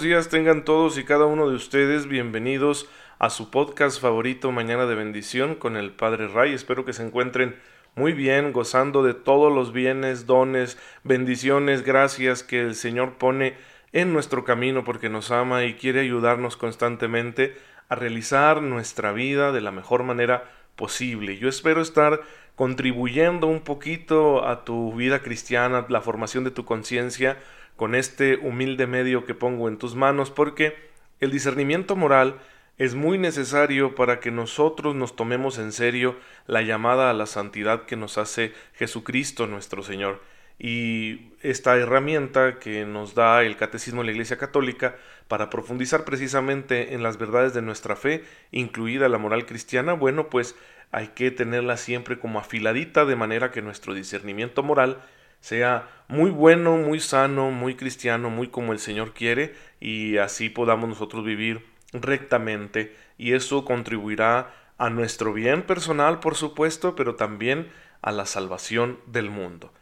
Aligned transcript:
días 0.00 0.28
tengan 0.28 0.64
todos 0.64 0.96
y 0.96 1.04
cada 1.04 1.26
uno 1.26 1.48
de 1.48 1.56
ustedes. 1.56 2.06
Bienvenidos 2.06 2.88
a 3.18 3.28
su 3.28 3.50
podcast 3.50 4.00
favorito 4.00 4.50
Mañana 4.50 4.86
de 4.86 4.94
Bendición 4.94 5.54
con 5.54 5.76
el 5.76 5.90
Padre 5.90 6.28
Ray. 6.28 6.54
Espero 6.54 6.86
que 6.86 6.94
se 6.94 7.04
encuentren 7.04 7.56
muy 7.96 8.14
bien, 8.14 8.52
gozando 8.52 9.02
de 9.02 9.12
todos 9.12 9.52
los 9.52 9.72
bienes, 9.74 10.26
dones, 10.26 10.78
bendiciones, 11.04 11.82
gracias 11.82 12.42
que 12.42 12.62
el 12.62 12.76
Señor 12.76 13.18
pone 13.18 13.56
en 13.92 14.12
nuestro 14.14 14.42
camino 14.44 14.84
porque 14.84 15.10
nos 15.10 15.30
ama 15.30 15.64
y 15.64 15.74
quiere 15.74 16.00
ayudarnos 16.00 16.56
constantemente 16.56 17.56
a 17.90 17.94
realizar 17.94 18.62
nuestra 18.62 19.12
vida 19.12 19.52
de 19.52 19.60
la 19.60 19.70
mejor 19.70 20.02
manera 20.02 20.44
posible. 20.76 21.36
Yo 21.36 21.48
espero 21.48 21.82
estar 21.82 22.22
contribuyendo 22.54 23.48
un 23.48 23.60
poquito 23.60 24.46
a 24.46 24.64
tu 24.64 24.94
vida 24.94 25.20
cristiana, 25.20 25.84
la 25.90 26.00
formación 26.00 26.44
de 26.44 26.50
tu 26.52 26.64
conciencia, 26.64 27.38
con 27.80 27.94
este 27.94 28.36
humilde 28.36 28.86
medio 28.86 29.24
que 29.24 29.34
pongo 29.34 29.66
en 29.66 29.78
tus 29.78 29.94
manos, 29.94 30.30
porque 30.30 30.76
el 31.18 31.30
discernimiento 31.30 31.96
moral 31.96 32.38
es 32.76 32.94
muy 32.94 33.16
necesario 33.16 33.94
para 33.94 34.20
que 34.20 34.30
nosotros 34.30 34.94
nos 34.94 35.16
tomemos 35.16 35.56
en 35.56 35.72
serio 35.72 36.18
la 36.46 36.60
llamada 36.60 37.08
a 37.08 37.14
la 37.14 37.24
santidad 37.24 37.86
que 37.86 37.96
nos 37.96 38.18
hace 38.18 38.52
Jesucristo 38.74 39.46
nuestro 39.46 39.82
Señor. 39.82 40.20
Y 40.58 41.32
esta 41.40 41.74
herramienta 41.74 42.58
que 42.58 42.84
nos 42.84 43.14
da 43.14 43.44
el 43.44 43.56
Catecismo 43.56 44.02
de 44.02 44.08
la 44.08 44.12
Iglesia 44.12 44.36
Católica 44.36 44.96
para 45.26 45.48
profundizar 45.48 46.04
precisamente 46.04 46.92
en 46.92 47.02
las 47.02 47.16
verdades 47.16 47.54
de 47.54 47.62
nuestra 47.62 47.96
fe, 47.96 48.24
incluida 48.50 49.08
la 49.08 49.16
moral 49.16 49.46
cristiana, 49.46 49.94
bueno, 49.94 50.28
pues 50.28 50.54
hay 50.92 51.08
que 51.14 51.30
tenerla 51.30 51.78
siempre 51.78 52.18
como 52.18 52.40
afiladita 52.40 53.06
de 53.06 53.16
manera 53.16 53.50
que 53.50 53.62
nuestro 53.62 53.94
discernimiento 53.94 54.62
moral 54.62 55.00
sea 55.40 55.88
muy 56.08 56.30
bueno, 56.30 56.76
muy 56.76 57.00
sano, 57.00 57.50
muy 57.50 57.74
cristiano, 57.74 58.30
muy 58.30 58.48
como 58.48 58.72
el 58.72 58.78
Señor 58.78 59.14
quiere 59.14 59.54
y 59.80 60.18
así 60.18 60.48
podamos 60.48 60.88
nosotros 60.88 61.24
vivir 61.24 61.64
rectamente 61.92 62.94
y 63.18 63.32
eso 63.32 63.64
contribuirá 63.64 64.54
a 64.78 64.90
nuestro 64.90 65.32
bien 65.32 65.62
personal, 65.62 66.20
por 66.20 66.36
supuesto, 66.36 66.96
pero 66.96 67.14
también 67.14 67.68
a 68.02 68.12
la 68.12 68.26
salvación 68.26 68.98
del 69.06 69.30
mundo. 69.30 69.72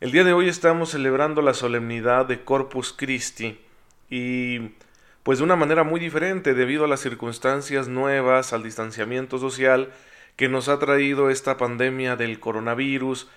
El 0.00 0.10
día 0.10 0.24
de 0.24 0.32
hoy 0.32 0.48
estamos 0.48 0.90
celebrando 0.90 1.42
la 1.42 1.54
solemnidad 1.54 2.26
de 2.26 2.42
Corpus 2.42 2.92
Christi 2.92 3.60
y 4.10 4.72
pues 5.22 5.38
de 5.38 5.44
una 5.44 5.54
manera 5.54 5.84
muy 5.84 6.00
diferente 6.00 6.54
debido 6.54 6.84
a 6.84 6.88
las 6.88 7.00
circunstancias 7.00 7.86
nuevas, 7.86 8.52
al 8.52 8.64
distanciamiento 8.64 9.38
social 9.38 9.92
que 10.34 10.48
nos 10.48 10.68
ha 10.68 10.78
traído 10.80 11.30
esta 11.30 11.56
pandemia 11.56 12.16
del 12.16 12.40
coronavirus, 12.40 13.30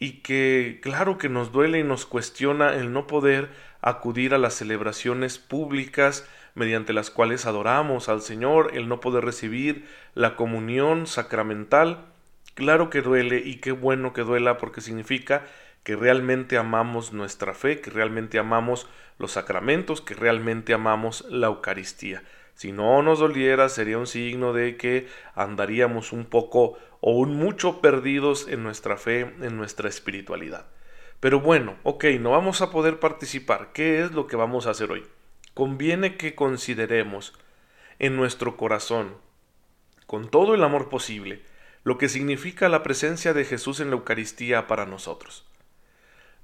y 0.00 0.22
que 0.22 0.80
claro 0.82 1.18
que 1.18 1.28
nos 1.28 1.52
duele 1.52 1.78
y 1.78 1.84
nos 1.84 2.06
cuestiona 2.06 2.74
el 2.74 2.92
no 2.92 3.06
poder 3.06 3.50
acudir 3.82 4.34
a 4.34 4.38
las 4.38 4.54
celebraciones 4.54 5.38
públicas 5.38 6.26
mediante 6.54 6.92
las 6.92 7.10
cuales 7.10 7.46
adoramos 7.46 8.08
al 8.08 8.22
Señor, 8.22 8.72
el 8.74 8.88
no 8.88 8.98
poder 8.98 9.24
recibir 9.24 9.86
la 10.14 10.34
comunión 10.36 11.06
sacramental. 11.06 12.06
Claro 12.54 12.90
que 12.90 13.02
duele 13.02 13.38
y 13.44 13.56
qué 13.56 13.72
bueno 13.72 14.12
que 14.12 14.22
duela 14.22 14.56
porque 14.56 14.80
significa 14.80 15.46
que 15.84 15.96
realmente 15.96 16.56
amamos 16.56 17.12
nuestra 17.12 17.54
fe, 17.54 17.80
que 17.80 17.90
realmente 17.90 18.38
amamos 18.38 18.88
los 19.18 19.32
sacramentos, 19.32 20.00
que 20.00 20.14
realmente 20.14 20.72
amamos 20.74 21.26
la 21.28 21.48
Eucaristía. 21.48 22.22
Si 22.60 22.72
no 22.72 23.02
nos 23.02 23.20
doliera 23.20 23.70
sería 23.70 23.96
un 23.96 24.06
signo 24.06 24.52
de 24.52 24.76
que 24.76 25.08
andaríamos 25.34 26.12
un 26.12 26.26
poco 26.26 26.76
o 27.00 27.12
un 27.12 27.34
mucho 27.34 27.80
perdidos 27.80 28.48
en 28.48 28.62
nuestra 28.62 28.98
fe, 28.98 29.20
en 29.20 29.56
nuestra 29.56 29.88
espiritualidad. 29.88 30.66
Pero 31.20 31.40
bueno, 31.40 31.76
ok, 31.84 32.04
no 32.20 32.32
vamos 32.32 32.60
a 32.60 32.70
poder 32.70 33.00
participar. 33.00 33.70
¿Qué 33.72 34.02
es 34.02 34.12
lo 34.12 34.26
que 34.26 34.36
vamos 34.36 34.66
a 34.66 34.72
hacer 34.72 34.90
hoy? 34.90 35.06
Conviene 35.54 36.18
que 36.18 36.34
consideremos 36.34 37.32
en 37.98 38.16
nuestro 38.16 38.58
corazón, 38.58 39.14
con 40.06 40.30
todo 40.30 40.54
el 40.54 40.62
amor 40.62 40.90
posible, 40.90 41.42
lo 41.82 41.96
que 41.96 42.10
significa 42.10 42.68
la 42.68 42.82
presencia 42.82 43.32
de 43.32 43.46
Jesús 43.46 43.80
en 43.80 43.88
la 43.88 43.96
Eucaristía 43.96 44.66
para 44.66 44.84
nosotros. 44.84 45.46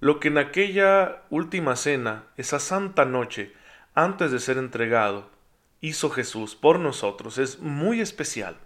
Lo 0.00 0.18
que 0.18 0.28
en 0.28 0.38
aquella 0.38 1.24
última 1.28 1.76
cena, 1.76 2.24
esa 2.38 2.58
santa 2.58 3.04
noche, 3.04 3.52
antes 3.94 4.32
de 4.32 4.40
ser 4.40 4.56
entregado, 4.56 5.35
hizo 5.86 6.10
Jesús 6.10 6.56
por 6.56 6.80
nosotros 6.80 7.38
es 7.38 7.60
muy 7.60 8.00
especial. 8.00 8.56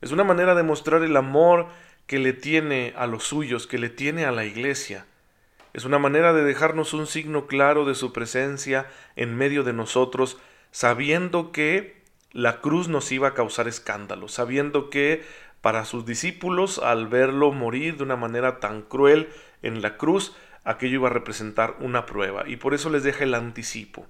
Es 0.00 0.12
una 0.12 0.24
manera 0.24 0.54
de 0.54 0.62
mostrar 0.62 1.02
el 1.02 1.16
amor 1.16 1.68
que 2.06 2.18
le 2.18 2.32
tiene 2.32 2.92
a 2.96 3.06
los 3.06 3.24
suyos, 3.24 3.66
que 3.66 3.78
le 3.78 3.88
tiene 3.88 4.24
a 4.24 4.32
la 4.32 4.44
iglesia. 4.44 5.06
Es 5.72 5.84
una 5.84 5.98
manera 5.98 6.32
de 6.32 6.44
dejarnos 6.44 6.92
un 6.92 7.06
signo 7.06 7.46
claro 7.46 7.84
de 7.86 7.94
su 7.94 8.12
presencia 8.12 8.90
en 9.16 9.36
medio 9.36 9.62
de 9.62 9.72
nosotros, 9.72 10.38
sabiendo 10.70 11.52
que 11.52 12.02
la 12.32 12.60
cruz 12.60 12.88
nos 12.88 13.10
iba 13.12 13.28
a 13.28 13.34
causar 13.34 13.68
escándalo, 13.68 14.28
sabiendo 14.28 14.90
que 14.90 15.24
para 15.60 15.84
sus 15.84 16.04
discípulos, 16.04 16.78
al 16.78 17.06
verlo 17.06 17.52
morir 17.52 17.96
de 17.96 18.02
una 18.02 18.16
manera 18.16 18.58
tan 18.58 18.82
cruel 18.82 19.28
en 19.62 19.80
la 19.80 19.96
cruz, 19.96 20.34
aquello 20.64 20.94
iba 20.94 21.08
a 21.08 21.12
representar 21.12 21.76
una 21.80 22.04
prueba, 22.04 22.48
y 22.48 22.56
por 22.56 22.74
eso 22.74 22.90
les 22.90 23.04
deja 23.04 23.24
el 23.24 23.34
anticipo. 23.34 24.06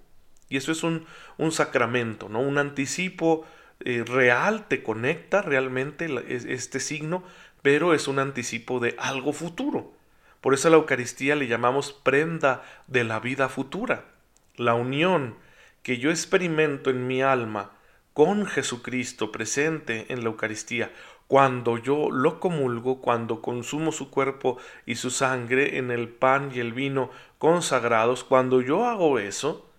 Y 0.53 0.59
eso 0.59 0.71
es 0.71 0.83
un, 0.83 1.07
un 1.39 1.51
sacramento, 1.51 2.29
¿no? 2.29 2.41
Un 2.41 2.59
anticipo 2.59 3.47
eh, 3.81 4.05
real, 4.07 4.69
te 4.69 4.83
conecta 4.83 5.41
realmente 5.41 6.11
este 6.29 6.79
signo, 6.79 7.25
pero 7.63 7.95
es 7.95 8.07
un 8.07 8.19
anticipo 8.19 8.79
de 8.79 8.95
algo 8.99 9.33
futuro. 9.33 9.95
Por 10.43 10.53
eso 10.53 10.69
a 10.69 10.71
la 10.71 10.77
Eucaristía 10.77 11.37
le 11.37 11.49
llamamos 11.49 11.95
prenda 11.95 12.63
de 12.87 13.03
la 13.03 13.19
vida 13.19 13.49
futura. 13.49 14.05
La 14.57 14.75
unión 14.75 15.37
que 15.83 15.97
yo 15.97 16.11
experimento 16.11 16.91
en 16.91 17.07
mi 17.07 17.23
alma 17.23 17.71
con 18.13 18.45
Jesucristo 18.45 19.33
presente 19.33 20.05
en 20.11 20.23
la 20.23 20.29
Eucaristía, 20.29 20.93
cuando 21.29 21.79
yo 21.79 22.11
lo 22.11 22.41
comulgo, 22.41 23.01
cuando 23.01 23.41
consumo 23.41 23.91
su 23.91 24.11
cuerpo 24.11 24.59
y 24.85 24.97
su 24.97 25.09
sangre 25.09 25.79
en 25.79 25.91
el 25.91 26.11
pan 26.11 26.51
y 26.55 26.61
el 26.61 26.75
vino 26.75 27.09
consagrados, 27.39 28.23
cuando 28.23 28.61
yo 28.61 28.85
hago 28.85 29.19
eso, 29.19 29.72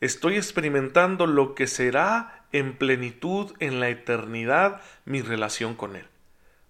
estoy 0.00 0.36
experimentando 0.36 1.26
lo 1.26 1.54
que 1.54 1.66
será 1.66 2.44
en 2.52 2.76
plenitud 2.76 3.52
en 3.58 3.80
la 3.80 3.88
eternidad 3.88 4.80
mi 5.04 5.22
relación 5.22 5.74
con 5.74 5.96
Él. 5.96 6.06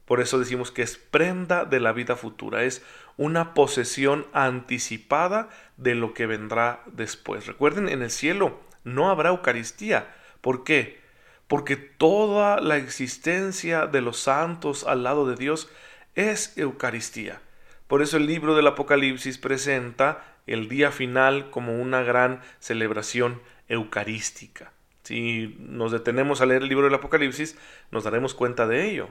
Por 0.05 0.21
eso 0.21 0.39
decimos 0.39 0.71
que 0.71 0.83
es 0.83 0.97
prenda 0.97 1.67
de 1.67 1.81
la 1.81 1.93
vida 1.93 2.17
futura, 2.17 2.65
es 2.65 2.83
una 3.19 3.53
posesión 3.53 4.27
anticipada 4.33 5.51
de 5.77 5.95
lo 5.95 6.15
que 6.15 6.27
vendrá 6.27 6.83
después. 6.87 7.47
Recuerden, 7.47 7.89
en 7.89 8.03
el 8.03 8.11
cielo 8.11 8.59
no 8.85 9.11
habrá 9.11 9.29
Eucaristía. 9.29 10.15
¿Por 10.41 10.65
qué? 10.65 11.01
Porque 11.47 11.77
toda 11.77 12.61
la 12.61 12.79
existencia 12.79 13.87
de 13.87 14.01
los 14.01 14.19
santos 14.19 14.85
al 14.85 15.03
lado 15.03 15.29
de 15.29 15.37
Dios 15.37 15.69
es 16.15 16.57
Eucaristía. 16.57 17.43
Por 17.87 18.03
eso 18.03 18.17
el 18.17 18.27
libro 18.27 18.55
del 18.55 18.67
Apocalipsis 18.67 19.37
presenta 19.37 20.38
el 20.49 20.69
día 20.69 20.91
final 20.91 21.51
como 21.51 21.81
una 21.81 22.03
gran 22.03 22.41
celebración 22.59 23.41
eucarística. 23.69 24.73
Si 25.03 25.57
nos 25.59 25.93
detenemos 25.93 26.41
a 26.41 26.47
leer 26.47 26.63
el 26.63 26.69
libro 26.69 26.85
del 26.85 26.95
Apocalipsis, 26.95 27.57
nos 27.91 28.05
daremos 28.05 28.35
cuenta 28.35 28.67
de 28.67 28.91
ello, 28.91 29.09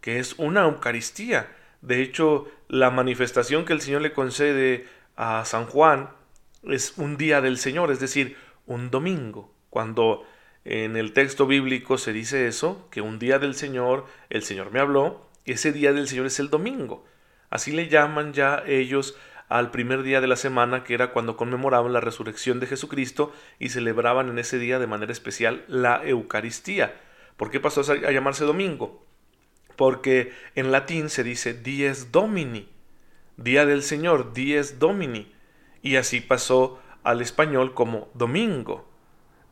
que 0.00 0.18
es 0.18 0.34
una 0.38 0.62
Eucaristía. 0.62 1.48
De 1.82 2.02
hecho, 2.02 2.48
la 2.68 2.90
manifestación 2.90 3.64
que 3.64 3.72
el 3.72 3.80
Señor 3.80 4.02
le 4.02 4.12
concede 4.12 4.86
a 5.16 5.44
San 5.44 5.66
Juan 5.66 6.10
es 6.62 6.94
un 6.98 7.16
día 7.16 7.40
del 7.40 7.58
Señor, 7.58 7.90
es 7.90 8.00
decir, 8.00 8.36
un 8.66 8.90
domingo. 8.90 9.52
Cuando 9.70 10.24
en 10.64 10.96
el 10.96 11.12
texto 11.12 11.46
bíblico 11.46 11.98
se 11.98 12.12
dice 12.12 12.46
eso, 12.46 12.86
que 12.90 13.00
un 13.00 13.18
día 13.18 13.38
del 13.38 13.54
Señor, 13.54 14.06
el 14.28 14.42
Señor 14.42 14.70
me 14.70 14.80
habló, 14.80 15.28
ese 15.44 15.72
día 15.72 15.92
del 15.92 16.06
Señor 16.06 16.26
es 16.26 16.38
el 16.38 16.50
domingo. 16.50 17.04
Así 17.48 17.72
le 17.72 17.88
llaman 17.88 18.32
ya 18.32 18.62
ellos 18.66 19.16
al 19.50 19.72
primer 19.72 20.04
día 20.04 20.20
de 20.20 20.28
la 20.28 20.36
semana, 20.36 20.84
que 20.84 20.94
era 20.94 21.10
cuando 21.10 21.36
conmemoraban 21.36 21.92
la 21.92 22.00
resurrección 22.00 22.60
de 22.60 22.68
Jesucristo 22.68 23.32
y 23.58 23.70
celebraban 23.70 24.28
en 24.28 24.38
ese 24.38 24.60
día 24.60 24.78
de 24.78 24.86
manera 24.86 25.10
especial 25.10 25.64
la 25.66 26.06
Eucaristía. 26.06 26.94
¿Por 27.36 27.50
qué 27.50 27.58
pasó 27.58 27.80
a 27.80 28.12
llamarse 28.12 28.44
domingo? 28.44 29.04
Porque 29.74 30.32
en 30.54 30.70
latín 30.70 31.10
se 31.10 31.24
dice 31.24 31.52
dies 31.52 32.12
domini, 32.12 32.68
día 33.36 33.66
del 33.66 33.82
Señor, 33.82 34.32
dies 34.34 34.78
domini, 34.78 35.34
y 35.82 35.96
así 35.96 36.20
pasó 36.20 36.80
al 37.02 37.20
español 37.20 37.74
como 37.74 38.08
domingo. 38.14 38.88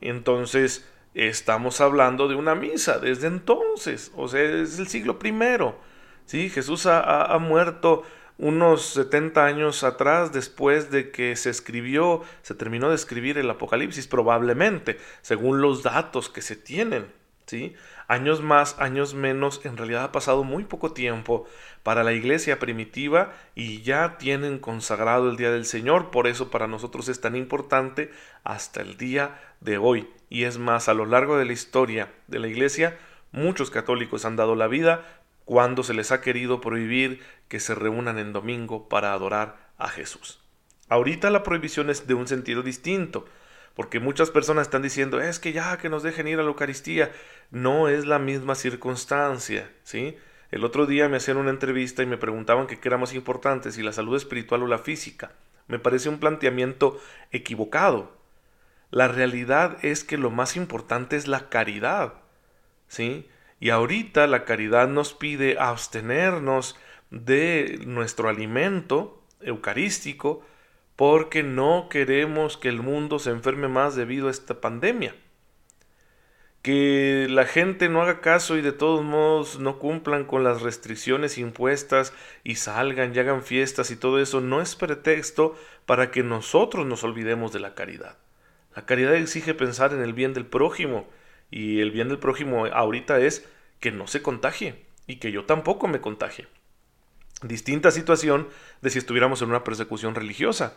Entonces, 0.00 0.88
estamos 1.14 1.80
hablando 1.80 2.28
de 2.28 2.36
una 2.36 2.54
misa 2.54 3.00
desde 3.00 3.26
entonces, 3.26 4.12
o 4.14 4.28
sea, 4.28 4.42
es 4.42 4.78
el 4.78 4.86
siglo 4.86 5.18
primero. 5.18 5.76
¿sí? 6.24 6.50
Jesús 6.50 6.86
ha 6.86 7.36
muerto 7.40 8.04
unos 8.38 8.82
70 8.94 9.44
años 9.44 9.82
atrás, 9.82 10.32
después 10.32 10.90
de 10.90 11.10
que 11.10 11.34
se 11.34 11.50
escribió, 11.50 12.22
se 12.42 12.54
terminó 12.54 12.88
de 12.88 12.94
escribir 12.94 13.36
el 13.36 13.50
Apocalipsis, 13.50 14.06
probablemente, 14.06 14.98
según 15.22 15.60
los 15.60 15.82
datos 15.82 16.28
que 16.28 16.40
se 16.40 16.54
tienen. 16.54 17.06
¿sí? 17.46 17.74
Años 18.06 18.40
más, 18.40 18.78
años 18.78 19.14
menos, 19.14 19.60
en 19.64 19.76
realidad 19.76 20.04
ha 20.04 20.12
pasado 20.12 20.44
muy 20.44 20.64
poco 20.64 20.92
tiempo 20.92 21.46
para 21.82 22.04
la 22.04 22.12
iglesia 22.12 22.58
primitiva 22.58 23.32
y 23.54 23.82
ya 23.82 24.18
tienen 24.18 24.58
consagrado 24.58 25.30
el 25.30 25.36
Día 25.36 25.50
del 25.50 25.64
Señor, 25.64 26.10
por 26.10 26.26
eso 26.26 26.50
para 26.50 26.68
nosotros 26.68 27.08
es 27.08 27.20
tan 27.20 27.34
importante 27.34 28.12
hasta 28.44 28.82
el 28.82 28.96
día 28.96 29.40
de 29.60 29.78
hoy. 29.78 30.08
Y 30.30 30.44
es 30.44 30.58
más, 30.58 30.88
a 30.88 30.94
lo 30.94 31.06
largo 31.06 31.38
de 31.38 31.44
la 31.44 31.52
historia 31.52 32.12
de 32.28 32.38
la 32.38 32.48
iglesia, 32.48 32.98
muchos 33.32 33.70
católicos 33.70 34.24
han 34.24 34.36
dado 34.36 34.54
la 34.54 34.68
vida 34.68 35.04
cuando 35.48 35.82
se 35.82 35.94
les 35.94 36.12
ha 36.12 36.20
querido 36.20 36.60
prohibir 36.60 37.22
que 37.48 37.58
se 37.58 37.74
reúnan 37.74 38.18
en 38.18 38.34
domingo 38.34 38.86
para 38.86 39.14
adorar 39.14 39.56
a 39.78 39.88
Jesús. 39.88 40.40
Ahorita 40.90 41.30
la 41.30 41.42
prohibición 41.42 41.88
es 41.88 42.06
de 42.06 42.12
un 42.12 42.28
sentido 42.28 42.62
distinto, 42.62 43.24
porque 43.72 43.98
muchas 43.98 44.30
personas 44.30 44.66
están 44.66 44.82
diciendo, 44.82 45.22
es 45.22 45.38
que 45.38 45.54
ya 45.54 45.78
que 45.78 45.88
nos 45.88 46.02
dejen 46.02 46.28
ir 46.28 46.38
a 46.38 46.42
la 46.42 46.50
Eucaristía, 46.50 47.12
no 47.50 47.88
es 47.88 48.04
la 48.04 48.18
misma 48.18 48.56
circunstancia, 48.56 49.72
¿sí? 49.84 50.18
El 50.50 50.66
otro 50.66 50.84
día 50.84 51.08
me 51.08 51.16
hacían 51.16 51.38
una 51.38 51.48
entrevista 51.48 52.02
y 52.02 52.06
me 52.06 52.18
preguntaban 52.18 52.66
qué 52.66 52.78
era 52.82 52.98
más 52.98 53.14
importante, 53.14 53.72
si 53.72 53.82
la 53.82 53.94
salud 53.94 54.18
espiritual 54.18 54.64
o 54.64 54.66
la 54.66 54.78
física. 54.78 55.32
Me 55.66 55.78
parece 55.78 56.10
un 56.10 56.18
planteamiento 56.18 57.00
equivocado. 57.32 58.12
La 58.90 59.08
realidad 59.08 59.82
es 59.82 60.04
que 60.04 60.18
lo 60.18 60.30
más 60.30 60.56
importante 60.56 61.16
es 61.16 61.26
la 61.26 61.48
caridad, 61.48 62.12
¿sí? 62.86 63.26
Y 63.60 63.70
ahorita 63.70 64.26
la 64.26 64.44
caridad 64.44 64.88
nos 64.88 65.14
pide 65.14 65.58
abstenernos 65.58 66.76
de 67.10 67.80
nuestro 67.86 68.28
alimento 68.28 69.22
eucarístico, 69.40 70.44
porque 70.96 71.42
no 71.42 71.88
queremos 71.88 72.56
que 72.56 72.68
el 72.68 72.82
mundo 72.82 73.18
se 73.18 73.30
enferme 73.30 73.68
más 73.68 73.94
debido 73.94 74.28
a 74.28 74.30
esta 74.30 74.60
pandemia. 74.60 75.14
Que 76.62 77.28
la 77.30 77.46
gente 77.46 77.88
no 77.88 78.02
haga 78.02 78.20
caso 78.20 78.56
y 78.56 78.62
de 78.62 78.72
todos 78.72 79.04
modos 79.04 79.60
no 79.60 79.78
cumplan 79.78 80.24
con 80.24 80.42
las 80.42 80.60
restricciones 80.60 81.38
impuestas 81.38 82.12
y 82.42 82.56
salgan 82.56 83.14
y 83.14 83.18
hagan 83.20 83.44
fiestas 83.44 83.92
y 83.92 83.96
todo 83.96 84.20
eso 84.20 84.40
no 84.40 84.60
es 84.60 84.74
pretexto 84.74 85.56
para 85.86 86.10
que 86.10 86.24
nosotros 86.24 86.84
nos 86.84 87.04
olvidemos 87.04 87.52
de 87.52 87.60
la 87.60 87.74
caridad. 87.74 88.18
La 88.74 88.84
caridad 88.84 89.14
exige 89.14 89.54
pensar 89.54 89.92
en 89.92 90.02
el 90.02 90.12
bien 90.14 90.34
del 90.34 90.46
prójimo 90.46 91.08
y 91.50 91.80
el 91.80 91.90
bien 91.90 92.08
del 92.08 92.18
prójimo 92.18 92.66
ahorita 92.66 93.18
es 93.20 93.48
que 93.80 93.92
no 93.92 94.06
se 94.06 94.22
contagie 94.22 94.84
y 95.06 95.16
que 95.16 95.32
yo 95.32 95.44
tampoco 95.44 95.88
me 95.88 96.00
contagie. 96.00 96.46
Distinta 97.42 97.90
situación 97.90 98.48
de 98.82 98.90
si 98.90 98.98
estuviéramos 98.98 99.42
en 99.42 99.50
una 99.50 99.64
persecución 99.64 100.14
religiosa. 100.14 100.76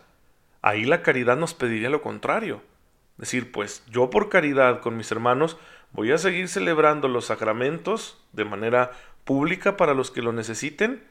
Ahí 0.62 0.85
la 0.85 1.01
caridad 1.01 1.38
nos 1.38 1.53
pediría 1.53 1.89
lo 1.89 2.01
contrario. 2.01 2.62
Decir, 3.18 3.51
pues 3.51 3.83
yo 3.89 4.09
por 4.09 4.29
caridad 4.29 4.79
con 4.81 4.95
mis 4.95 5.12
hermanos 5.12 5.57
voy 5.91 6.12
a 6.12 6.18
seguir 6.18 6.47
celebrando 6.47 7.07
los 7.07 7.25
sacramentos 7.25 8.24
de 8.31 8.45
manera 8.45 8.91
pública 9.25 9.75
para 9.75 9.94
los 9.94 10.12
que 10.12 10.21
lo 10.21 10.33
necesiten, 10.33 11.03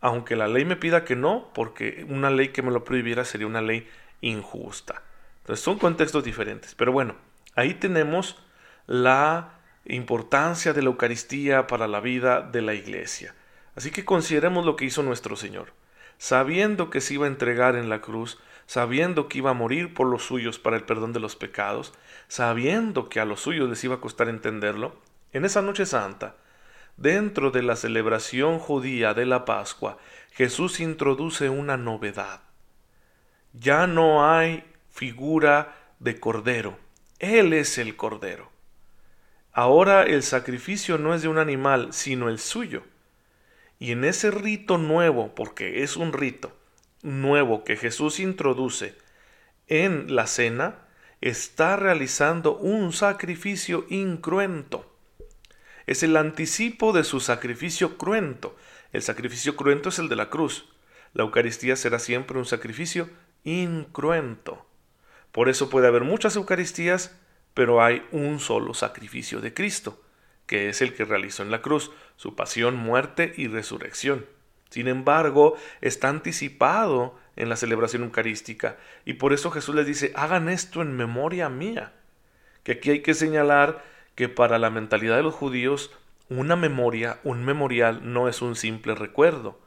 aunque 0.00 0.36
la 0.36 0.48
ley 0.48 0.64
me 0.64 0.76
pida 0.76 1.04
que 1.04 1.16
no, 1.16 1.50
porque 1.54 2.06
una 2.08 2.30
ley 2.30 2.48
que 2.48 2.62
me 2.62 2.70
lo 2.70 2.84
prohibiera 2.84 3.24
sería 3.24 3.46
una 3.46 3.60
ley 3.60 3.86
injusta. 4.20 5.02
Entonces 5.40 5.64
son 5.64 5.78
contextos 5.78 6.24
diferentes. 6.24 6.74
Pero 6.74 6.92
bueno, 6.92 7.16
ahí 7.54 7.74
tenemos 7.74 8.42
la 8.86 9.58
importancia 9.84 10.72
de 10.72 10.82
la 10.82 10.88
Eucaristía 10.88 11.66
para 11.66 11.88
la 11.88 12.00
vida 12.00 12.40
de 12.40 12.62
la 12.62 12.74
Iglesia. 12.74 13.34
Así 13.74 13.90
que 13.90 14.04
consideremos 14.04 14.64
lo 14.64 14.76
que 14.76 14.84
hizo 14.84 15.02
nuestro 15.02 15.36
Señor. 15.36 15.72
Sabiendo 16.18 16.90
que 16.90 17.00
se 17.00 17.14
iba 17.14 17.26
a 17.26 17.30
entregar 17.30 17.74
en 17.74 17.88
la 17.88 18.00
cruz, 18.00 18.38
sabiendo 18.66 19.28
que 19.28 19.38
iba 19.38 19.50
a 19.50 19.54
morir 19.54 19.92
por 19.92 20.06
los 20.06 20.24
suyos 20.24 20.58
para 20.58 20.76
el 20.76 20.84
perdón 20.84 21.12
de 21.12 21.20
los 21.20 21.36
pecados, 21.36 21.92
sabiendo 22.28 23.08
que 23.08 23.18
a 23.18 23.24
los 23.24 23.40
suyos 23.40 23.68
les 23.68 23.82
iba 23.82 23.96
a 23.96 24.00
costar 24.00 24.28
entenderlo, 24.28 25.00
en 25.32 25.44
esa 25.44 25.62
noche 25.62 25.86
santa, 25.86 26.36
dentro 26.96 27.50
de 27.50 27.62
la 27.62 27.74
celebración 27.74 28.58
judía 28.58 29.14
de 29.14 29.26
la 29.26 29.44
Pascua, 29.44 29.98
Jesús 30.32 30.78
introduce 30.78 31.48
una 31.48 31.76
novedad. 31.76 32.42
Ya 33.52 33.86
no 33.86 34.30
hay 34.30 34.64
figura 34.90 35.74
de 35.98 36.20
cordero, 36.20 36.78
Él 37.18 37.52
es 37.52 37.78
el 37.78 37.96
cordero. 37.96 38.51
Ahora 39.52 40.04
el 40.04 40.22
sacrificio 40.22 40.96
no 40.96 41.14
es 41.14 41.22
de 41.22 41.28
un 41.28 41.38
animal, 41.38 41.92
sino 41.92 42.28
el 42.28 42.38
suyo. 42.38 42.84
Y 43.78 43.92
en 43.92 44.04
ese 44.04 44.30
rito 44.30 44.78
nuevo, 44.78 45.34
porque 45.34 45.82
es 45.82 45.96
un 45.96 46.12
rito, 46.12 46.56
nuevo 47.02 47.64
que 47.64 47.76
Jesús 47.76 48.20
introduce 48.20 48.94
en 49.68 50.14
la 50.14 50.26
cena, 50.26 50.78
está 51.20 51.76
realizando 51.76 52.56
un 52.56 52.92
sacrificio 52.92 53.84
incruento. 53.90 54.90
Es 55.86 56.02
el 56.02 56.16
anticipo 56.16 56.92
de 56.92 57.04
su 57.04 57.20
sacrificio 57.20 57.98
cruento. 57.98 58.56
El 58.92 59.02
sacrificio 59.02 59.56
cruento 59.56 59.90
es 59.90 59.98
el 59.98 60.08
de 60.08 60.16
la 60.16 60.30
cruz. 60.30 60.68
La 61.12 61.24
Eucaristía 61.24 61.76
será 61.76 61.98
siempre 61.98 62.38
un 62.38 62.46
sacrificio 62.46 63.10
incruento. 63.44 64.64
Por 65.30 65.48
eso 65.48 65.68
puede 65.68 65.88
haber 65.88 66.04
muchas 66.04 66.36
Eucaristías, 66.36 67.16
pero 67.54 67.82
hay 67.82 68.06
un 68.12 68.40
solo 68.40 68.74
sacrificio 68.74 69.40
de 69.40 69.54
Cristo, 69.54 70.00
que 70.46 70.68
es 70.68 70.82
el 70.82 70.94
que 70.94 71.04
realizó 71.04 71.42
en 71.42 71.50
la 71.50 71.62
cruz, 71.62 71.90
su 72.16 72.34
pasión, 72.34 72.76
muerte 72.76 73.32
y 73.36 73.48
resurrección. 73.48 74.26
Sin 74.70 74.88
embargo, 74.88 75.56
está 75.80 76.08
anticipado 76.08 77.18
en 77.36 77.48
la 77.48 77.56
celebración 77.56 78.04
eucarística 78.04 78.78
y 79.04 79.14
por 79.14 79.32
eso 79.32 79.50
Jesús 79.50 79.74
les 79.74 79.86
dice, 79.86 80.12
hagan 80.14 80.48
esto 80.48 80.82
en 80.82 80.96
memoria 80.96 81.48
mía. 81.48 81.92
Que 82.62 82.72
aquí 82.72 82.90
hay 82.90 83.00
que 83.02 83.14
señalar 83.14 83.84
que 84.14 84.28
para 84.28 84.58
la 84.58 84.70
mentalidad 84.70 85.16
de 85.16 85.22
los 85.22 85.34
judíos, 85.34 85.90
una 86.28 86.56
memoria, 86.56 87.18
un 87.24 87.44
memorial 87.44 88.00
no 88.12 88.28
es 88.28 88.40
un 88.40 88.56
simple 88.56 88.94
recuerdo, 88.94 89.60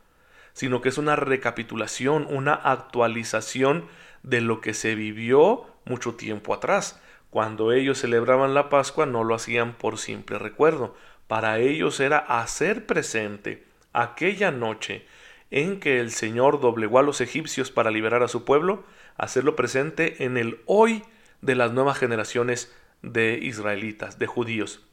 sino 0.53 0.81
que 0.81 0.89
es 0.89 0.97
una 0.97 1.15
recapitulación, 1.15 2.25
una 2.29 2.53
actualización 2.53 3.85
de 4.23 4.41
lo 4.41 4.61
que 4.61 4.73
se 4.73 4.95
vivió 4.95 5.65
mucho 5.85 6.15
tiempo 6.15 6.53
atrás. 6.53 6.99
Cuando 7.35 7.73
ellos 7.73 7.97
celebraban 7.99 8.53
la 8.53 8.69
Pascua 8.69 9.05
no 9.05 9.25
lo 9.25 9.35
hacían 9.35 9.73
por 9.73 9.97
simple 9.97 10.39
recuerdo, 10.39 10.95
para 11.27 11.59
ellos 11.59 11.99
era 11.99 12.17
hacer 12.17 12.85
presente 12.85 13.65
aquella 13.91 14.51
noche 14.51 15.05
en 15.51 15.81
que 15.81 15.99
el 15.99 16.11
Señor 16.11 16.61
doblegó 16.61 16.97
a 16.97 17.03
los 17.03 17.19
egipcios 17.19 17.71
para 17.71 17.91
liberar 17.91 18.23
a 18.23 18.29
su 18.29 18.45
pueblo, 18.45 18.85
hacerlo 19.17 19.57
presente 19.57 20.23
en 20.23 20.37
el 20.37 20.61
hoy 20.65 21.03
de 21.41 21.55
las 21.55 21.73
nuevas 21.73 21.97
generaciones 21.97 22.73
de 23.01 23.37
israelitas, 23.41 24.17
de 24.17 24.27
judíos. 24.27 24.87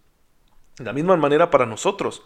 De 0.79 0.85
la 0.87 0.93
misma 0.93 1.17
manera 1.17 1.49
para 1.49 1.65
nosotros, 1.65 2.25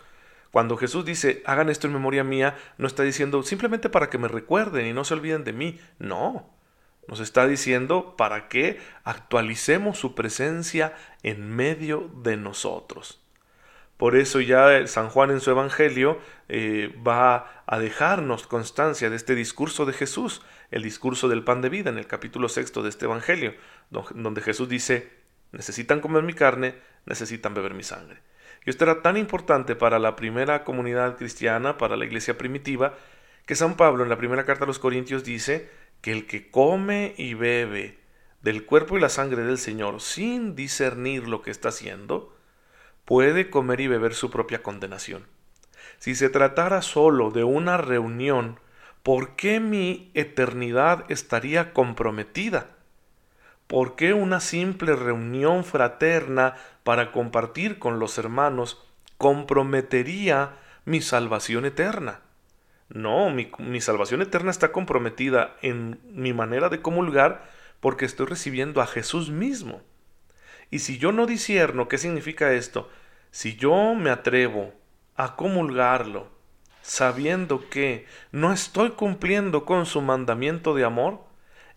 cuando 0.51 0.79
Jesús 0.79 1.05
dice, 1.05 1.43
hagan 1.45 1.69
esto 1.69 1.89
en 1.89 1.93
memoria 1.93 2.25
mía, 2.25 2.57
no 2.79 2.87
está 2.87 3.03
diciendo 3.03 3.43
simplemente 3.43 3.91
para 3.91 4.09
que 4.09 4.17
me 4.17 4.29
recuerden 4.29 4.87
y 4.87 4.95
no 4.95 5.05
se 5.05 5.13
olviden 5.13 5.45
de 5.45 5.53
mí, 5.53 5.79
no. 5.99 6.56
Nos 7.09 7.21
está 7.21 7.47
diciendo 7.47 8.17
para 8.17 8.49
que 8.49 8.81
actualicemos 9.05 9.99
su 9.99 10.15
presencia 10.15 10.95
en 11.23 11.55
medio 11.55 12.11
de 12.23 12.37
nosotros. 12.37 13.21
Por 13.97 14.15
eso 14.15 14.41
ya 14.41 14.87
San 14.89 15.09
Juan 15.09 15.31
en 15.31 15.41
su 15.41 15.51
Evangelio 15.51 16.19
eh, 16.49 16.95
va 17.07 17.63
a 17.67 17.79
dejarnos 17.79 18.47
constancia 18.47 19.09
de 19.09 19.17
este 19.17 19.35
discurso 19.35 19.87
de 19.87 19.95
Jesús, 19.95 20.43
el 20.71 20.83
discurso 20.83 21.29
del 21.29 21.45
pan 21.45 21.63
de 21.63 21.71
vida 21.71 21.89
en 21.89 21.97
el 21.97 22.07
capítulo 22.07 22.49
sexto 22.49 22.83
de 22.83 22.91
este 22.91 23.07
Evangelio, 23.07 23.55
donde 23.91 24.43
Jesús 24.43 24.69
dice, 24.69 25.11
necesitan 25.53 26.01
comer 26.01 26.25
mi 26.25 26.35
carne, 26.35 26.75
necesitan 27.07 27.55
beber 27.55 27.73
mi 27.73 27.83
sangre. 27.83 28.21
Y 28.67 28.71
esto 28.71 28.85
era 28.85 29.01
tan 29.01 29.17
importante 29.17 29.77
para 29.77 29.99
la 29.99 30.17
primera 30.17 30.65
comunidad 30.65 31.17
cristiana, 31.17 31.79
para 31.79 31.97
la 31.97 32.05
iglesia 32.05 32.37
primitiva, 32.37 32.95
que 33.47 33.55
San 33.55 33.77
Pablo 33.77 34.03
en 34.03 34.11
la 34.11 34.19
primera 34.19 34.45
carta 34.45 34.65
a 34.65 34.67
los 34.67 34.81
Corintios 34.81 35.25
dice 35.25 35.71
que 36.07 36.13
el 36.13 36.29
que 36.29 36.53
come 36.53 37.17
y 37.17 37.35
bebe 37.35 37.99
del 38.41 38.65
cuerpo 38.65 38.97
y 38.97 39.01
la 39.01 39.09
sangre 39.09 39.43
del 39.43 39.59
Señor 39.59 40.01
sin 40.01 40.55
discernir 40.55 41.27
lo 41.27 41.43
que 41.43 41.51
está 41.51 41.71
haciendo, 41.71 42.33
puede 43.05 43.51
comer 43.51 43.81
y 43.81 43.89
beber 43.89 44.15
su 44.15 44.31
propia 44.31 44.63
condenación. 44.63 45.27
Si 45.99 46.15
se 46.15 46.29
tratara 46.29 46.81
solo 46.81 47.33
de 47.33 47.43
una 47.43 47.77
reunión, 47.77 48.61
¿por 49.03 49.35
qué 49.35 49.59
mi 49.59 50.13
eternidad 50.15 51.07
estaría 51.09 51.73
comprometida? 51.73 52.69
¿Por 53.67 53.97
qué 53.97 54.13
una 54.13 54.39
simple 54.39 54.95
reunión 54.95 55.65
fraterna 55.65 56.55
para 56.85 57.11
compartir 57.11 57.81
con 57.81 57.99
los 57.99 58.17
hermanos 58.17 58.81
comprometería 59.19 60.55
mi 60.85 61.01
salvación 61.01 61.65
eterna? 61.65 62.21
No, 62.89 63.31
mi, 63.31 63.81
salvación 63.81 64.23
eterna 64.23 64.51
está 64.51 64.71
comprometida 64.71 65.57
en 65.61 65.99
mi 66.05 66.33
manera 66.33 66.69
de 66.69 66.81
comulgar 66.81 67.51
porque 67.81 68.05
estoy 68.05 68.27
recibiendo 68.27 68.81
a 68.81 68.87
Jesús 68.87 69.31
mismo. 69.31 69.83
Y 70.71 70.81
si 70.81 70.99
yo 70.99 71.13
no 71.13 71.27
disierno 71.27 71.89
qué 71.89 71.99
significa 71.99 72.53
esto, 72.53 72.89
si 73.31 73.57
yo 73.57 73.95
me 73.95 74.11
atrevo 74.11 74.73
a 75.17 75.37
comulgarlo, 75.37 76.29
sabiendo 76.83 77.69
que 77.69 78.07
no 78.31 78.53
estoy 78.53 78.91
cumpliendo 78.91 79.65
con 79.65 79.87
su 79.87 80.01
mandamiento 80.01 80.75
de 80.75 80.85
amor, 80.85 81.25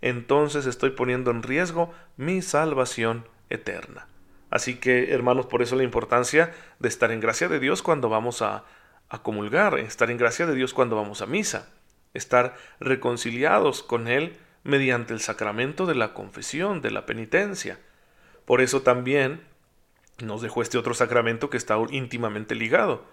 entonces 0.02 0.68
estoy 0.68 0.92
poniendo 0.92 1.32
en 1.32 1.44
riesgo 1.44 1.94
mi 2.18 2.42
salvación 2.42 3.28
eterna. 3.50 4.08
Así 4.52 4.76
que, 4.76 5.12
hermanos, 5.12 5.48
por 5.48 5.62
eso 5.62 5.76
la 5.76 5.84
importancia 5.84 6.54
de 6.80 6.88
estar 6.90 7.12
en 7.12 7.20
gracia 7.20 7.48
de 7.48 7.60
Dios 7.60 7.82
cuando 7.82 8.10
vamos 8.10 8.42
a, 8.42 8.64
a 9.10 9.22
comulgar, 9.24 9.78
estar 9.80 10.10
en 10.12 10.18
gracia 10.18 10.46
de 10.46 10.56
Dios 10.56 10.74
cuando 10.74 10.96
vamos 10.96 11.22
a 11.22 11.26
misa, 11.26 11.70
estar 12.14 12.56
reconciliados 12.80 13.84
con 13.84 14.08
Él 14.08 14.38
mediante 14.64 15.14
el 15.14 15.22
sacramento 15.22 15.86
de 15.86 15.96
la 15.96 16.14
confesión, 16.14 16.82
de 16.82 16.92
la 16.92 17.06
penitencia. 17.06 17.80
Por 18.46 18.62
eso 18.62 18.82
también 18.82 19.42
nos 20.20 20.42
dejó 20.42 20.62
este 20.62 20.78
otro 20.78 20.94
sacramento 20.94 21.50
que 21.50 21.58
está 21.58 21.78
íntimamente 21.90 22.56
ligado. 22.56 23.06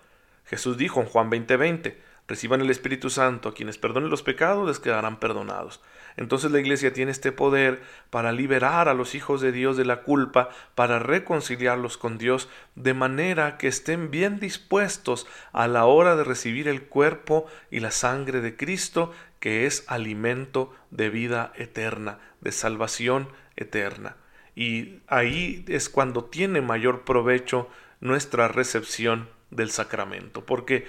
Jesús 0.44 0.76
dijo 0.76 1.00
en 1.00 1.06
Juan 1.06 1.30
20:20, 1.30 1.96
reciban 2.28 2.60
el 2.60 2.70
Espíritu 2.70 3.10
Santo, 3.10 3.48
a 3.48 3.54
quienes 3.54 3.78
perdonen 3.78 4.10
los 4.10 4.22
pecados 4.22 4.66
les 4.66 4.80
quedarán 4.80 5.18
perdonados. 5.18 5.80
Entonces 6.16 6.50
la 6.50 6.60
Iglesia 6.60 6.92
tiene 6.92 7.10
este 7.10 7.32
poder 7.32 7.82
para 8.10 8.32
liberar 8.32 8.88
a 8.88 8.94
los 8.94 9.14
hijos 9.14 9.40
de 9.40 9.52
Dios 9.52 9.76
de 9.76 9.84
la 9.84 10.02
culpa, 10.02 10.48
para 10.74 10.98
reconciliarlos 10.98 11.98
con 11.98 12.18
Dios, 12.18 12.48
de 12.74 12.94
manera 12.94 13.58
que 13.58 13.68
estén 13.68 14.10
bien 14.10 14.40
dispuestos 14.40 15.26
a 15.52 15.68
la 15.68 15.84
hora 15.84 16.16
de 16.16 16.24
recibir 16.24 16.68
el 16.68 16.82
cuerpo 16.84 17.46
y 17.70 17.80
la 17.80 17.90
sangre 17.90 18.40
de 18.40 18.56
Cristo, 18.56 19.12
que 19.40 19.66
es 19.66 19.84
alimento 19.88 20.74
de 20.90 21.10
vida 21.10 21.52
eterna, 21.56 22.18
de 22.40 22.52
salvación 22.52 23.28
eterna. 23.56 24.16
Y 24.54 25.00
ahí 25.06 25.64
es 25.68 25.90
cuando 25.90 26.24
tiene 26.24 26.62
mayor 26.62 27.04
provecho 27.04 27.68
nuestra 28.00 28.48
recepción 28.48 29.28
del 29.50 29.70
sacramento, 29.70 30.44
porque 30.44 30.86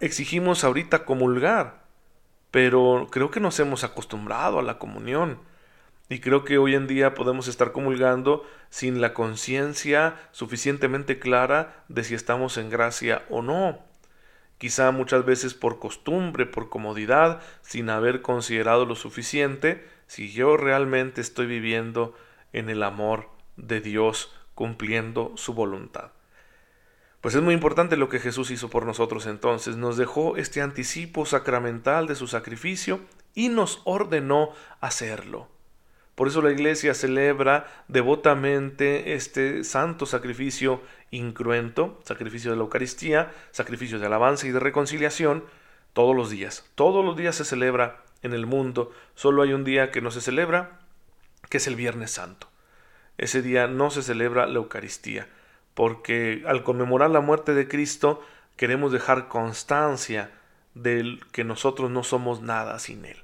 exigimos 0.00 0.64
ahorita 0.64 1.04
comulgar, 1.04 1.85
pero 2.50 3.08
creo 3.10 3.30
que 3.30 3.40
nos 3.40 3.58
hemos 3.60 3.84
acostumbrado 3.84 4.58
a 4.58 4.62
la 4.62 4.78
comunión. 4.78 5.40
Y 6.08 6.20
creo 6.20 6.44
que 6.44 6.58
hoy 6.58 6.74
en 6.74 6.86
día 6.86 7.14
podemos 7.14 7.48
estar 7.48 7.72
comulgando 7.72 8.44
sin 8.70 9.00
la 9.00 9.12
conciencia 9.12 10.14
suficientemente 10.30 11.18
clara 11.18 11.84
de 11.88 12.04
si 12.04 12.14
estamos 12.14 12.58
en 12.58 12.70
gracia 12.70 13.24
o 13.28 13.42
no. 13.42 13.80
Quizá 14.58 14.90
muchas 14.90 15.24
veces 15.24 15.54
por 15.54 15.78
costumbre, 15.78 16.46
por 16.46 16.68
comodidad, 16.68 17.42
sin 17.62 17.90
haber 17.90 18.22
considerado 18.22 18.86
lo 18.86 18.94
suficiente 18.94 19.86
si 20.06 20.32
yo 20.32 20.56
realmente 20.56 21.20
estoy 21.20 21.46
viviendo 21.46 22.14
en 22.52 22.70
el 22.70 22.82
amor 22.82 23.28
de 23.56 23.80
Dios 23.80 24.32
cumpliendo 24.54 25.32
su 25.36 25.52
voluntad. 25.52 26.12
Pues 27.20 27.34
es 27.34 27.42
muy 27.42 27.54
importante 27.54 27.96
lo 27.96 28.08
que 28.08 28.20
Jesús 28.20 28.50
hizo 28.50 28.70
por 28.70 28.86
nosotros 28.86 29.26
entonces. 29.26 29.76
Nos 29.76 29.96
dejó 29.96 30.36
este 30.36 30.62
anticipo 30.62 31.26
sacramental 31.26 32.06
de 32.06 32.14
su 32.14 32.26
sacrificio 32.26 33.00
y 33.34 33.48
nos 33.48 33.82
ordenó 33.84 34.50
hacerlo. 34.80 35.48
Por 36.16 36.28
eso 36.28 36.40
la 36.40 36.50
iglesia 36.50 36.94
celebra 36.94 37.66
devotamente 37.88 39.12
este 39.12 39.64
santo 39.64 40.06
sacrificio 40.06 40.80
incruento, 41.10 42.00
sacrificio 42.04 42.50
de 42.50 42.56
la 42.56 42.62
Eucaristía, 42.62 43.32
sacrificio 43.50 43.98
de 43.98 44.06
alabanza 44.06 44.46
y 44.46 44.50
de 44.50 44.58
reconciliación, 44.58 45.44
todos 45.92 46.16
los 46.16 46.30
días. 46.30 46.64
Todos 46.74 47.04
los 47.04 47.16
días 47.16 47.36
se 47.36 47.44
celebra 47.44 48.02
en 48.22 48.32
el 48.32 48.46
mundo. 48.46 48.92
Solo 49.14 49.42
hay 49.42 49.52
un 49.52 49.64
día 49.64 49.90
que 49.90 50.00
no 50.00 50.10
se 50.10 50.22
celebra, 50.22 50.80
que 51.50 51.58
es 51.58 51.66
el 51.66 51.76
Viernes 51.76 52.12
Santo. 52.12 52.48
Ese 53.18 53.42
día 53.42 53.66
no 53.66 53.90
se 53.90 54.02
celebra 54.02 54.46
la 54.46 54.56
Eucaristía, 54.56 55.28
porque 55.76 56.42
al 56.46 56.64
conmemorar 56.64 57.10
la 57.10 57.20
muerte 57.20 57.52
de 57.52 57.68
Cristo 57.68 58.24
queremos 58.56 58.92
dejar 58.92 59.28
constancia 59.28 60.30
de 60.74 61.18
que 61.32 61.44
nosotros 61.44 61.90
no 61.90 62.02
somos 62.02 62.40
nada 62.40 62.78
sin 62.78 63.04
Él. 63.04 63.18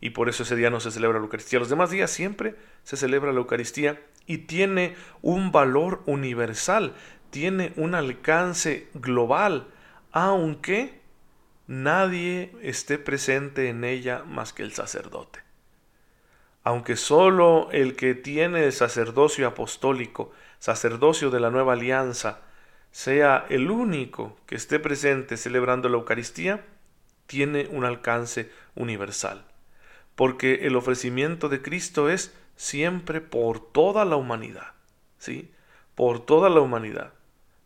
Y 0.00 0.10
por 0.10 0.28
eso 0.28 0.42
ese 0.42 0.56
día 0.56 0.70
no 0.70 0.80
se 0.80 0.90
celebra 0.90 1.18
la 1.18 1.24
Eucaristía. 1.24 1.60
Los 1.60 1.68
demás 1.68 1.90
días 1.90 2.10
siempre 2.10 2.56
se 2.82 2.96
celebra 2.96 3.32
la 3.32 3.38
Eucaristía 3.38 4.02
y 4.26 4.38
tiene 4.38 4.96
un 5.22 5.52
valor 5.52 6.02
universal, 6.06 6.94
tiene 7.30 7.72
un 7.76 7.94
alcance 7.94 8.88
global, 8.94 9.68
aunque 10.10 11.00
nadie 11.68 12.56
esté 12.60 12.98
presente 12.98 13.68
en 13.68 13.84
ella 13.84 14.24
más 14.26 14.52
que 14.52 14.64
el 14.64 14.72
sacerdote 14.72 15.44
aunque 16.64 16.96
sólo 16.96 17.68
el 17.72 17.94
que 17.94 18.14
tiene 18.14 18.64
el 18.64 18.72
sacerdocio 18.72 19.46
apostólico, 19.46 20.32
sacerdocio 20.64 21.28
de 21.28 21.40
la 21.40 21.50
nueva 21.50 21.74
alianza, 21.74 22.38
sea 22.90 23.44
el 23.50 23.70
único 23.70 24.38
que 24.46 24.54
esté 24.54 24.78
presente 24.78 25.36
celebrando 25.36 25.90
la 25.90 25.98
Eucaristía, 25.98 26.64
tiene 27.26 27.68
un 27.70 27.84
alcance 27.84 28.50
universal. 28.74 29.44
Porque 30.14 30.66
el 30.66 30.74
ofrecimiento 30.76 31.50
de 31.50 31.60
Cristo 31.60 32.08
es 32.08 32.34
siempre 32.56 33.20
por 33.20 33.60
toda 33.60 34.06
la 34.06 34.16
humanidad, 34.16 34.68
¿sí? 35.18 35.52
Por 35.94 36.24
toda 36.24 36.48
la 36.48 36.60
humanidad. 36.60 37.12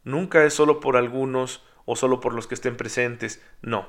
Nunca 0.02 0.44
es 0.44 0.54
solo 0.54 0.80
por 0.80 0.96
algunos 0.96 1.62
o 1.84 1.94
solo 1.94 2.18
por 2.18 2.34
los 2.34 2.48
que 2.48 2.56
estén 2.56 2.76
presentes, 2.76 3.40
no. 3.62 3.86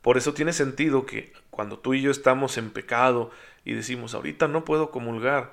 Por 0.00 0.16
eso 0.16 0.32
tiene 0.32 0.54
sentido 0.54 1.04
que 1.04 1.34
cuando 1.50 1.78
tú 1.78 1.92
y 1.92 2.00
yo 2.00 2.10
estamos 2.10 2.56
en 2.56 2.70
pecado 2.70 3.32
y 3.66 3.74
decimos, 3.74 4.14
ahorita 4.14 4.48
no 4.48 4.64
puedo 4.64 4.90
comulgar, 4.90 5.52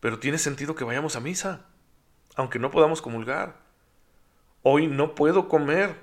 pero 0.00 0.18
tiene 0.18 0.38
sentido 0.38 0.74
que 0.74 0.84
vayamos 0.84 1.14
a 1.14 1.20
misa, 1.20 1.66
aunque 2.36 2.58
no 2.58 2.70
podamos 2.70 3.02
comulgar. 3.02 3.56
Hoy 4.62 4.86
no 4.86 5.14
puedo 5.14 5.48
comer 5.48 5.96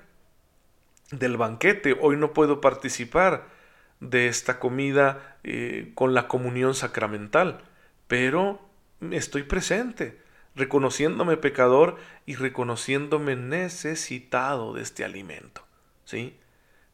del 1.12 1.38
banquete, 1.38 1.98
hoy 2.00 2.18
no 2.18 2.34
puedo 2.34 2.62
participar 2.62 3.48
de 4.00 4.28
esta 4.28 4.60
comida 4.60 5.38
eh, 5.44 5.92
con 5.96 6.14
la 6.14 6.28
comunión 6.28 6.74
sacramental, 6.76 7.64
pero 8.08 8.62
estoy 9.12 9.44
presente, 9.44 10.22
reconociéndome 10.56 11.38
pecador 11.38 11.98
y 12.26 12.36
reconociéndome 12.36 13.36
necesitado 13.36 14.74
de 14.74 14.82
este 14.82 15.04
alimento. 15.04 15.64
¿Sí? 16.06 16.38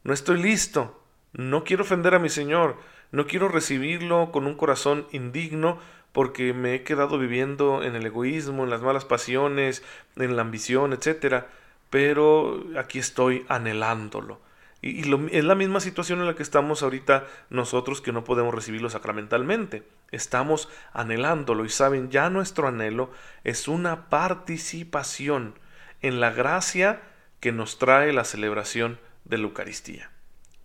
No 0.03 0.13
estoy 0.13 0.41
listo, 0.41 1.01
no 1.33 1.63
quiero 1.63 1.83
ofender 1.83 2.13
a 2.13 2.19
mi 2.19 2.29
Señor, 2.29 2.77
no 3.11 3.27
quiero 3.27 3.47
recibirlo 3.47 4.31
con 4.31 4.45
un 4.45 4.55
corazón 4.55 5.07
indigno 5.11 5.79
porque 6.15 6.53
me 6.53 6.75
he 6.75 6.84
quedado 6.84 7.19
viviendo 7.19 7.84
en 7.84 7.93
el 7.98 8.05
egoísmo, 8.05 8.63
en 8.63 8.69
las 8.69 8.81
malas 8.81 9.03
pasiones, 9.03 9.84
en 10.15 10.38
la 10.38 10.43
ambición, 10.43 10.93
etc. 10.93 11.43
Pero 11.89 12.63
aquí 12.79 13.00
estoy 13.00 13.45
anhelándolo. 13.50 14.39
Y, 14.81 15.01
es 15.36 15.43
la 15.43 15.55
misma 15.55 15.81
situación 15.81 16.22
en 16.22 16.27
la 16.27 16.34
que 16.34 16.43
estamos 16.43 16.84
ahorita 16.84 17.27
nosotros 17.50 18.00
que 18.00 18.13
no 18.13 18.24
podemos 18.24 18.55
recibirlo 18.55 18.89
sacramentalmente. 18.89 19.84
Estamos 20.10 20.69
anhelándolo 20.93 21.65
y 21.65 21.69
saben, 21.69 22.10
ya 22.10 22.29
nuestro 22.29 22.69
anhelo 22.69 23.12
es 23.43 23.67
una 23.67 24.07
participación 24.07 25.60
en 26.01 26.22
la 26.22 26.31
gracia 26.31 27.01
que 27.41 27.51
nos 27.51 27.77
trae 27.77 28.13
la 28.13 28.24
celebración 28.24 29.00
de 29.25 29.38
la 29.38 29.43
Eucaristía 29.43 30.12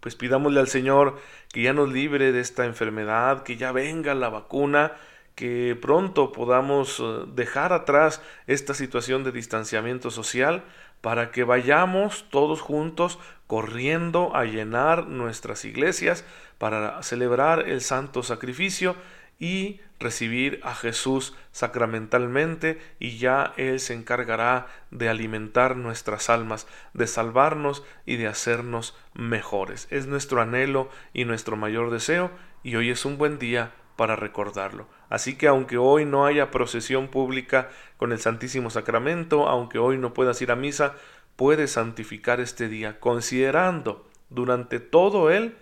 pues 0.00 0.14
pidámosle 0.14 0.60
al 0.60 0.68
Señor 0.68 1.20
que 1.52 1.60
ya 1.60 1.74
nos 1.74 1.92
libre 1.92 2.32
de 2.32 2.40
esta 2.40 2.64
enfermedad, 2.64 3.42
que 3.42 3.58
ya 3.58 3.70
venga 3.70 4.14
la 4.14 4.30
vacuna, 4.30 4.92
que 5.40 5.74
pronto 5.74 6.32
podamos 6.32 7.00
eh, 7.00 7.24
dejar 7.34 7.72
atrás 7.72 8.20
esta 8.46 8.74
situación 8.74 9.24
de 9.24 9.32
distanciamiento 9.32 10.10
social 10.10 10.64
para 11.00 11.30
que 11.30 11.44
vayamos 11.44 12.26
todos 12.28 12.60
juntos 12.60 13.18
corriendo 13.46 14.36
a 14.36 14.44
llenar 14.44 15.06
nuestras 15.06 15.64
iglesias 15.64 16.26
para 16.58 17.02
celebrar 17.02 17.70
el 17.70 17.80
santo 17.80 18.22
sacrificio 18.22 18.96
y 19.38 19.80
recibir 19.98 20.60
a 20.62 20.74
Jesús 20.74 21.34
sacramentalmente 21.52 22.78
y 22.98 23.16
ya 23.16 23.54
Él 23.56 23.80
se 23.80 23.94
encargará 23.94 24.66
de 24.90 25.08
alimentar 25.08 25.74
nuestras 25.74 26.28
almas, 26.28 26.66
de 26.92 27.06
salvarnos 27.06 27.82
y 28.04 28.16
de 28.16 28.26
hacernos 28.26 28.94
mejores. 29.14 29.88
Es 29.90 30.06
nuestro 30.06 30.42
anhelo 30.42 30.90
y 31.14 31.24
nuestro 31.24 31.56
mayor 31.56 31.90
deseo 31.90 32.30
y 32.62 32.76
hoy 32.76 32.90
es 32.90 33.06
un 33.06 33.16
buen 33.16 33.38
día 33.38 33.72
para 34.00 34.16
recordarlo. 34.16 34.86
Así 35.10 35.36
que 35.36 35.46
aunque 35.46 35.76
hoy 35.76 36.06
no 36.06 36.24
haya 36.24 36.50
procesión 36.50 37.08
pública 37.08 37.68
con 37.98 38.12
el 38.12 38.18
Santísimo 38.18 38.70
Sacramento, 38.70 39.46
aunque 39.46 39.78
hoy 39.78 39.98
no 39.98 40.14
puedas 40.14 40.40
ir 40.40 40.50
a 40.50 40.56
misa, 40.56 40.94
puedes 41.36 41.72
santificar 41.72 42.40
este 42.40 42.68
día 42.68 42.98
considerando 42.98 44.08
durante 44.30 44.80
todo 44.80 45.30
él 45.30 45.54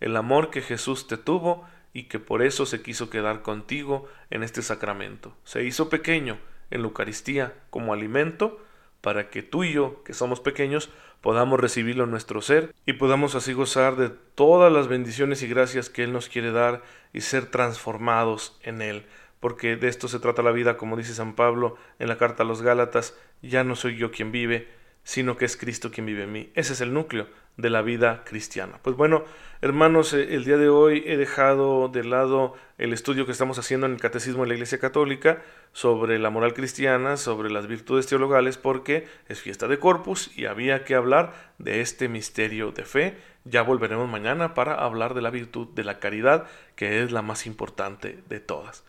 el 0.00 0.16
amor 0.16 0.48
que 0.48 0.62
Jesús 0.62 1.06
te 1.06 1.18
tuvo 1.18 1.66
y 1.92 2.04
que 2.04 2.18
por 2.18 2.40
eso 2.40 2.64
se 2.64 2.80
quiso 2.80 3.10
quedar 3.10 3.42
contigo 3.42 4.08
en 4.30 4.42
este 4.42 4.62
sacramento. 4.62 5.36
Se 5.44 5.62
hizo 5.62 5.90
pequeño 5.90 6.38
en 6.70 6.80
la 6.80 6.88
Eucaristía 6.88 7.52
como 7.68 7.92
alimento 7.92 8.58
para 9.02 9.28
que 9.28 9.42
tú 9.42 9.64
y 9.64 9.72
yo, 9.74 10.02
que 10.04 10.14
somos 10.14 10.40
pequeños, 10.40 10.88
podamos 11.20 11.60
recibirlo 11.60 12.04
en 12.04 12.10
nuestro 12.10 12.40
ser 12.40 12.74
y 12.86 12.94
podamos 12.94 13.34
así 13.34 13.52
gozar 13.52 13.96
de 13.96 14.08
todas 14.08 14.72
las 14.72 14.88
bendiciones 14.88 15.42
y 15.42 15.48
gracias 15.48 15.90
que 15.90 16.04
Él 16.04 16.12
nos 16.12 16.28
quiere 16.28 16.52
dar 16.52 16.82
y 17.12 17.20
ser 17.20 17.46
transformados 17.46 18.58
en 18.62 18.80
Él. 18.80 19.04
Porque 19.40 19.76
de 19.76 19.88
esto 19.88 20.08
se 20.08 20.20
trata 20.20 20.42
la 20.42 20.52
vida, 20.52 20.76
como 20.76 20.96
dice 20.96 21.14
San 21.14 21.34
Pablo 21.34 21.76
en 21.98 22.08
la 22.08 22.16
carta 22.16 22.44
a 22.44 22.46
los 22.46 22.62
Gálatas, 22.62 23.18
ya 23.42 23.64
no 23.64 23.76
soy 23.76 23.96
yo 23.96 24.12
quien 24.12 24.32
vive, 24.32 24.68
sino 25.02 25.36
que 25.36 25.44
es 25.44 25.56
Cristo 25.56 25.90
quien 25.90 26.06
vive 26.06 26.22
en 26.22 26.32
mí. 26.32 26.52
Ese 26.54 26.72
es 26.72 26.80
el 26.80 26.94
núcleo 26.94 27.26
de 27.56 27.70
la 27.70 27.82
vida 27.82 28.22
cristiana. 28.24 28.78
Pues 28.82 28.96
bueno, 28.96 29.24
hermanos, 29.60 30.14
eh, 30.14 30.34
el 30.34 30.44
día 30.44 30.56
de 30.56 30.68
hoy 30.68 31.04
he 31.06 31.16
dejado 31.16 31.88
de 31.88 32.04
lado 32.04 32.54
el 32.78 32.92
estudio 32.92 33.26
que 33.26 33.32
estamos 33.32 33.58
haciendo 33.58 33.86
en 33.86 33.92
el 33.92 34.00
Catecismo 34.00 34.42
de 34.42 34.48
la 34.48 34.54
Iglesia 34.54 34.78
Católica 34.78 35.42
sobre 35.72 36.18
la 36.18 36.30
moral 36.30 36.54
cristiana, 36.54 37.16
sobre 37.16 37.50
las 37.50 37.66
virtudes 37.66 38.06
teologales, 38.06 38.56
porque 38.56 39.06
es 39.28 39.40
fiesta 39.40 39.68
de 39.68 39.78
Corpus 39.78 40.36
y 40.36 40.46
había 40.46 40.84
que 40.84 40.94
hablar 40.94 41.34
de 41.58 41.80
este 41.80 42.08
misterio 42.08 42.72
de 42.72 42.84
fe. 42.84 43.18
Ya 43.44 43.62
volveremos 43.62 44.08
mañana 44.08 44.54
para 44.54 44.74
hablar 44.74 45.14
de 45.14 45.22
la 45.22 45.30
virtud 45.30 45.68
de 45.74 45.84
la 45.84 45.98
caridad, 45.98 46.46
que 46.74 47.02
es 47.02 47.12
la 47.12 47.22
más 47.22 47.46
importante 47.46 48.22
de 48.28 48.40
todas. 48.40 48.84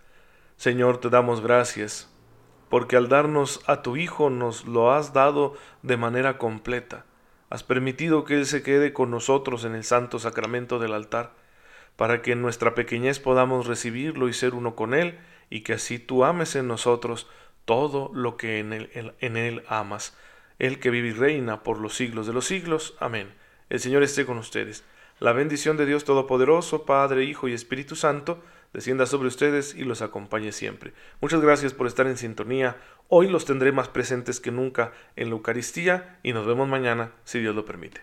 Señor, 0.55 0.99
te 0.99 1.09
damos 1.09 1.41
gracias, 1.41 2.09
porque 2.69 2.95
al 2.95 3.09
darnos 3.09 3.61
a 3.67 3.81
tu 3.81 3.97
Hijo 3.97 4.29
nos 4.29 4.65
lo 4.65 4.93
has 4.93 5.11
dado 5.11 5.55
de 5.81 5.97
manera 5.97 6.37
completa 6.37 7.05
Has 7.53 7.61
permitido 7.61 8.23
que 8.23 8.33
Él 8.33 8.47
se 8.47 8.63
quede 8.63 8.93
con 8.93 9.11
nosotros 9.11 9.63
en 9.63 9.75
el 9.75 9.83
santo 9.83 10.17
sacramento 10.17 10.79
del 10.79 10.91
altar, 10.91 11.33
para 11.95 12.23
que 12.23 12.31
en 12.31 12.41
nuestra 12.41 12.73
pequeñez 12.73 13.19
podamos 13.19 13.67
recibirlo 13.67 14.27
y 14.27 14.33
ser 14.33 14.55
uno 14.55 14.75
con 14.75 14.95
Él, 14.95 15.19
y 15.51 15.61
que 15.61 15.73
así 15.73 15.99
tú 15.99 16.25
ames 16.25 16.55
en 16.55 16.67
nosotros 16.67 17.29
todo 17.65 18.09
lo 18.11 18.37
que 18.37 18.57
en 18.57 18.73
Él, 18.73 19.13
en 19.19 19.37
él 19.37 19.63
amas. 19.67 20.17
Él 20.57 20.79
que 20.79 20.89
vive 20.89 21.09
y 21.09 21.13
reina 21.13 21.61
por 21.61 21.77
los 21.77 21.93
siglos 21.93 22.25
de 22.25 22.33
los 22.33 22.45
siglos. 22.45 22.95
Amén. 22.99 23.31
El 23.69 23.79
Señor 23.79 24.01
esté 24.01 24.25
con 24.25 24.39
ustedes. 24.39 24.83
La 25.19 25.31
bendición 25.31 25.77
de 25.77 25.85
Dios 25.85 26.05
Todopoderoso, 26.05 26.87
Padre, 26.87 27.23
Hijo 27.23 27.47
y 27.47 27.53
Espíritu 27.53 27.95
Santo, 27.95 28.41
descienda 28.73 29.05
sobre 29.05 29.27
ustedes 29.27 29.75
y 29.75 29.83
los 29.83 30.01
acompañe 30.01 30.51
siempre. 30.51 30.93
Muchas 31.21 31.41
gracias 31.41 31.73
por 31.73 31.87
estar 31.87 32.07
en 32.07 32.17
sintonía. 32.17 32.77
Hoy 33.07 33.29
los 33.29 33.45
tendré 33.45 33.71
más 33.71 33.87
presentes 33.87 34.39
que 34.39 34.51
nunca 34.51 34.91
en 35.15 35.29
la 35.29 35.35
Eucaristía 35.35 36.19
y 36.23 36.33
nos 36.33 36.45
vemos 36.45 36.67
mañana, 36.67 37.11
si 37.23 37.39
Dios 37.39 37.55
lo 37.55 37.65
permite. 37.65 38.01